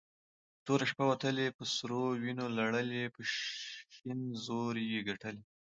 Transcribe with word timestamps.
په 0.55 0.59
توره 0.65 0.85
شپه 0.91 1.03
وتلې 1.09 1.45
په 1.57 1.63
سرو 1.73 2.03
وينو 2.23 2.45
لړلې 2.57 3.03
په 3.15 3.21
شين 3.95 4.19
زور 4.45 4.73
يي 4.91 4.99
ګټلې 5.09 5.43